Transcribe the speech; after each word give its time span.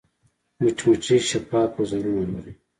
مچمچۍ 0.61 1.19
شفاف 1.29 1.71
وزرونه 1.79 2.23
لري 2.33 2.51